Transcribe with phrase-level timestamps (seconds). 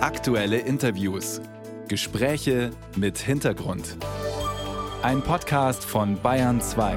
[0.00, 1.40] Aktuelle Interviews.
[1.88, 3.96] Gespräche mit Hintergrund.
[5.02, 6.96] Ein Podcast von Bayern 2.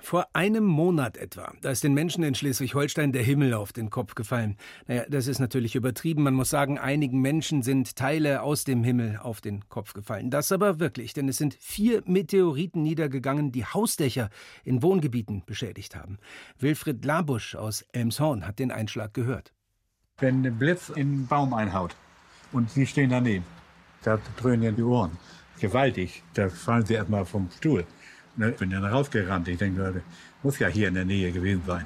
[0.00, 4.16] Vor einem Monat etwa, da ist den Menschen in Schleswig-Holstein der Himmel auf den Kopf
[4.16, 4.56] gefallen.
[4.88, 6.24] Naja, das ist natürlich übertrieben.
[6.24, 10.28] Man muss sagen, einigen Menschen sind Teile aus dem Himmel auf den Kopf gefallen.
[10.30, 14.28] Das aber wirklich, denn es sind vier Meteoriten niedergegangen, die Hausdächer
[14.64, 16.18] in Wohngebieten beschädigt haben.
[16.58, 19.52] Wilfried Labusch aus Elmshorn hat den Einschlag gehört.
[20.20, 21.96] Wenn ein Blitz in einen Baum einhaut
[22.52, 23.44] und Sie stehen daneben,
[24.02, 25.12] da dröhnen ja die Ohren.
[25.58, 26.22] Gewaltig.
[26.34, 27.84] Da fallen Sie erstmal vom Stuhl.
[28.36, 29.48] Ne, bin dann rausgerannt.
[29.48, 30.02] Ich denke,
[30.42, 31.84] muss ja hier in der Nähe gewesen sein.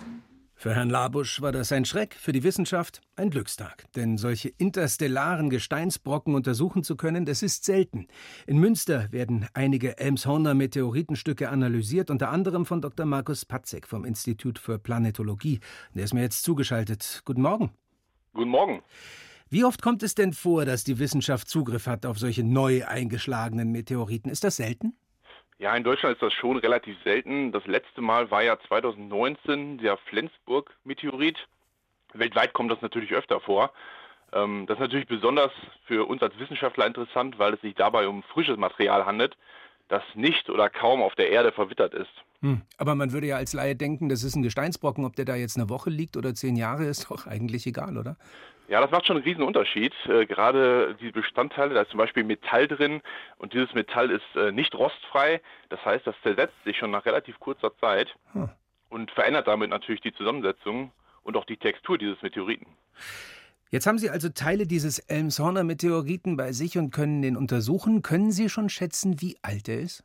[0.56, 3.84] Für Herrn Labusch war das ein Schreck, für die Wissenschaft ein Glückstag.
[3.96, 8.06] Denn solche interstellaren Gesteinsbrocken untersuchen zu können, das ist selten.
[8.46, 13.04] In Münster werden einige Elmshorner Meteoritenstücke analysiert, unter anderem von Dr.
[13.04, 15.60] Markus Patzek vom Institut für Planetologie.
[15.94, 17.22] Der ist mir jetzt zugeschaltet.
[17.24, 17.70] Guten Morgen.
[18.34, 18.82] Guten Morgen.
[19.48, 23.70] Wie oft kommt es denn vor, dass die Wissenschaft Zugriff hat auf solche neu eingeschlagenen
[23.70, 24.30] Meteoriten?
[24.30, 24.94] Ist das selten?
[25.58, 27.52] Ja, in Deutschland ist das schon relativ selten.
[27.52, 31.38] Das letzte Mal war ja 2019 der Flensburg-Meteorit.
[32.12, 33.72] Weltweit kommt das natürlich öfter vor.
[34.32, 35.52] Ähm, das ist natürlich besonders
[35.86, 39.36] für uns als Wissenschaftler interessant, weil es sich dabei um frisches Material handelt,
[39.94, 42.10] das nicht oder kaum auf der Erde verwittert ist.
[42.40, 42.62] Hm.
[42.78, 45.04] Aber man würde ja als Laie denken, das ist ein Gesteinsbrocken.
[45.04, 48.16] Ob der da jetzt eine Woche liegt oder zehn Jahre, ist doch eigentlich egal, oder?
[48.66, 49.92] Ja, das macht schon einen riesen Unterschied.
[50.06, 53.02] Äh, gerade die Bestandteile, da ist zum Beispiel Metall drin
[53.36, 55.40] und dieses Metall ist äh, nicht rostfrei.
[55.68, 58.48] Das heißt, das zersetzt sich schon nach relativ kurzer Zeit hm.
[58.88, 60.90] und verändert damit natürlich die Zusammensetzung
[61.22, 62.66] und auch die Textur dieses Meteoriten.
[63.74, 68.02] Jetzt haben Sie also Teile dieses Elmshorner Meteoriten bei sich und können den untersuchen.
[68.02, 70.04] Können Sie schon schätzen, wie alt er ist?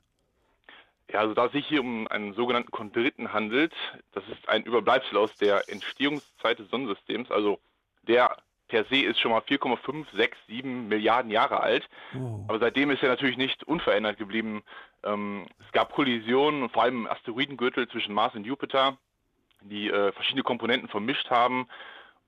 [1.14, 3.72] Ja, also da es sich hier um einen sogenannten Chondriten handelt,
[4.14, 7.60] das ist ein Überbleibsel aus der Entstehungszeit des Sonnensystems, also
[8.08, 8.38] der
[8.70, 11.88] per se ist schon mal 4,567 Milliarden Jahre alt.
[12.16, 12.46] Oh.
[12.48, 14.64] Aber seitdem ist er natürlich nicht unverändert geblieben.
[15.04, 18.98] Ähm, es gab Kollisionen, vor allem im Asteroidengürtel zwischen Mars und Jupiter,
[19.62, 21.68] die äh, verschiedene Komponenten vermischt haben.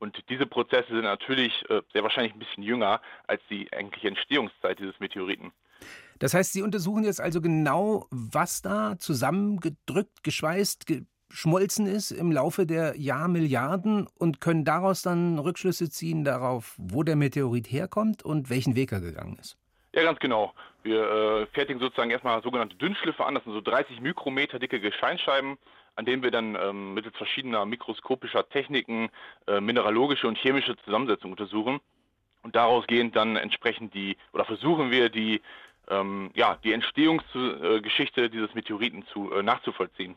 [0.02, 4.80] Und diese Prozesse sind natürlich äh, sehr wahrscheinlich ein bisschen jünger als die eigentliche Entstehungszeit
[4.80, 5.52] dieses Meteoriten.
[6.18, 10.88] Das heißt, Sie untersuchen jetzt also genau, was da zusammengedrückt, geschweißt,
[11.30, 17.16] geschmolzen ist im Laufe der Jahrmilliarden und können daraus dann Rückschlüsse ziehen darauf, wo der
[17.16, 19.61] Meteorit herkommt und welchen Weg er gegangen ist.
[19.94, 20.54] Ja, ganz genau.
[20.84, 23.36] Wir äh, fertigen sozusagen erstmal sogenannte Dünnschliffe an.
[23.36, 25.58] Das sind so 30 Mikrometer dicke Gesteinsscheiben,
[25.96, 29.10] an denen wir dann ähm, mittels verschiedener mikroskopischer Techniken
[29.48, 31.80] äh, mineralogische und chemische Zusammensetzung untersuchen.
[32.44, 35.42] Und daraus gehend dann entsprechend die, oder versuchen wir die,
[35.90, 40.16] ähm, ja, die Entstehungsgeschichte dieses Meteoriten zu, äh, nachzuvollziehen.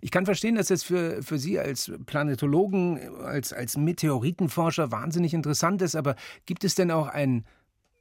[0.00, 5.82] Ich kann verstehen, dass es für, für Sie als Planetologen, als, als Meteoritenforscher wahnsinnig interessant
[5.82, 6.16] ist, aber
[6.46, 7.44] gibt es denn auch ein,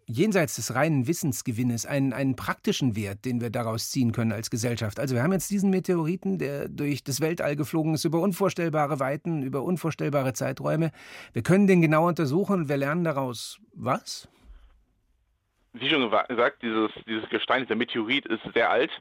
[0.09, 4.99] jenseits des reinen Wissensgewinnes einen, einen praktischen Wert, den wir daraus ziehen können als Gesellschaft?
[4.99, 9.43] Also wir haben jetzt diesen Meteoriten, der durch das Weltall geflogen ist, über unvorstellbare Weiten,
[9.43, 10.91] über unvorstellbare Zeiträume.
[11.33, 14.27] Wir können den genau untersuchen und wir lernen daraus was?
[15.73, 18.91] Wie schon gesagt, dieses, dieses Gestein, dieser Meteorit ist sehr alt.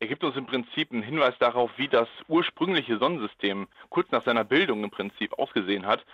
[0.00, 4.44] Er gibt uns im Prinzip einen Hinweis darauf, wie das ursprüngliche Sonnensystem kurz nach seiner
[4.44, 6.04] Bildung im Prinzip ausgesehen hat.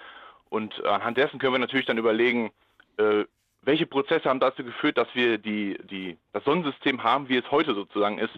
[0.48, 2.52] Und anhand dessen können wir natürlich dann überlegen,
[2.98, 3.24] äh,
[3.64, 7.74] welche Prozesse haben dazu geführt, dass wir die, die, das Sonnensystem haben, wie es heute
[7.74, 8.32] sozusagen ist.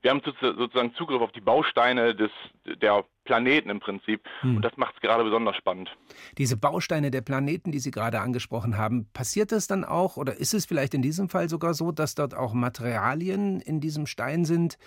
[0.00, 2.30] Wir haben sozusagen Zugriff auf die Bausteine des,
[2.64, 4.22] der Planeten im Prinzip.
[4.40, 4.56] Hm.
[4.56, 5.90] Und das macht es gerade besonders spannend.
[6.38, 10.54] Diese Bausteine der Planeten, die Sie gerade angesprochen haben, passiert es dann auch oder ist
[10.54, 14.78] es vielleicht in diesem Fall sogar so, dass dort auch Materialien in diesem Stein sind,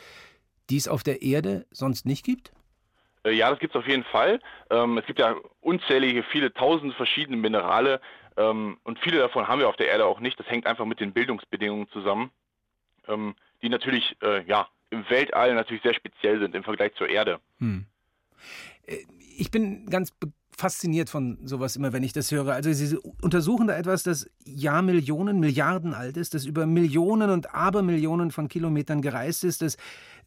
[0.69, 2.53] die es auf der Erde sonst nicht gibt?
[3.23, 4.39] Äh, ja, das gibt es auf jeden Fall.
[4.69, 8.01] Ähm, es gibt ja unzählige, viele tausend verschiedene Minerale,
[8.35, 10.39] und viele davon haben wir auf der Erde auch nicht.
[10.39, 12.31] Das hängt einfach mit den Bildungsbedingungen zusammen,
[13.07, 17.39] ähm, die natürlich äh, ja, im Weltall natürlich sehr speziell sind im Vergleich zur Erde.
[17.59, 17.85] Hm.
[18.85, 18.97] Äh,
[19.37, 20.11] ich bin ganz
[20.61, 22.53] fasziniert von sowas immer, wenn ich das höre.
[22.53, 28.29] Also Sie untersuchen da etwas, das Jahrmillionen, Milliarden alt ist, das über Millionen und Abermillionen
[28.29, 29.75] von Kilometern gereist ist, das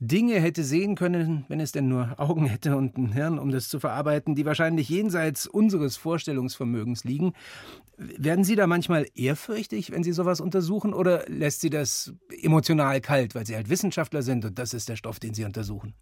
[0.01, 3.69] Dinge hätte sehen können, wenn es denn nur Augen hätte und ein Hirn, um das
[3.69, 7.33] zu verarbeiten, die wahrscheinlich jenseits unseres Vorstellungsvermögens liegen.
[7.97, 12.13] Werden Sie da manchmal ehrfürchtig, wenn Sie sowas untersuchen, oder lässt Sie das
[12.43, 15.95] emotional kalt, weil Sie halt Wissenschaftler sind und das ist der Stoff, den Sie untersuchen?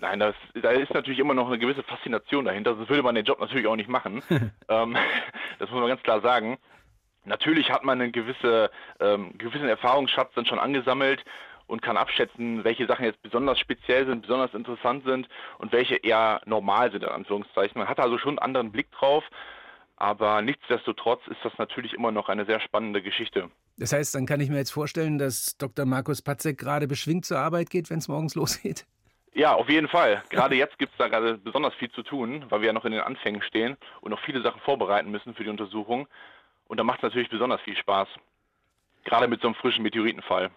[0.00, 2.74] Nein, das, da ist natürlich immer noch eine gewisse Faszination dahinter.
[2.74, 4.22] Das würde man den Job natürlich auch nicht machen.
[4.68, 4.96] ähm,
[5.58, 6.58] das muss man ganz klar sagen.
[7.24, 11.22] Natürlich hat man einen gewisse, ähm, gewissen Erfahrungsschatz dann schon angesammelt
[11.66, 16.40] und kann abschätzen, welche Sachen jetzt besonders speziell sind, besonders interessant sind und welche eher
[16.46, 17.78] normal sind, in Anführungszeichen.
[17.78, 19.22] Man hat also schon einen anderen Blick drauf.
[19.96, 23.50] Aber nichtsdestotrotz ist das natürlich immer noch eine sehr spannende Geschichte.
[23.76, 25.84] Das heißt, dann kann ich mir jetzt vorstellen, dass Dr.
[25.84, 28.86] Markus Patzek gerade beschwingt zur Arbeit geht, wenn es morgens losgeht?
[29.32, 30.22] Ja, auf jeden Fall.
[30.30, 32.92] Gerade jetzt gibt es da gerade besonders viel zu tun, weil wir ja noch in
[32.92, 36.08] den Anfängen stehen und noch viele Sachen vorbereiten müssen für die Untersuchung.
[36.66, 38.08] Und da macht es natürlich besonders viel Spaß.
[39.04, 40.50] Gerade mit so einem frischen Meteoritenfall.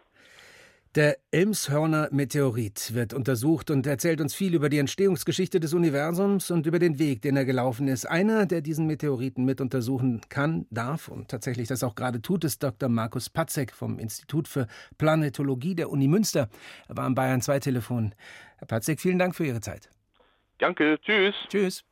[0.95, 6.67] Der Elmshörner Meteorit wird untersucht und erzählt uns viel über die Entstehungsgeschichte des Universums und
[6.67, 8.05] über den Weg, den er gelaufen ist.
[8.05, 12.61] Einer, der diesen Meteoriten mit untersuchen kann, darf und tatsächlich das auch gerade tut, ist
[12.61, 12.89] Dr.
[12.89, 14.67] Markus Patzek vom Institut für
[14.99, 16.47] Planetologie der Uni Münster.
[16.87, 18.13] Er war am Bayern 2 Telefon.
[18.57, 19.89] Herr Patzek, vielen Dank für Ihre Zeit.
[20.59, 21.33] Danke, tschüss.
[21.49, 21.81] Tschüss.